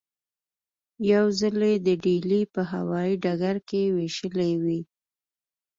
[1.11, 4.79] یو ځل یې د ډیلي په هوايي ډګر کې وېشلې وې.